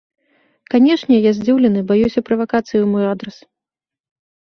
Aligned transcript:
Канешне, 0.73 1.19
я 1.29 1.35
здзіўлены, 1.41 1.79
баюся 1.93 2.25
правакацый 2.33 2.79
у 2.89 2.91
мой 2.97 3.05
адрас. 3.15 3.37